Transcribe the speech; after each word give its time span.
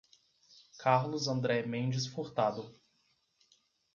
Carlos 0.79 1.27
André 1.27 1.63
Mendes 1.63 2.07
Furtado 2.07 2.73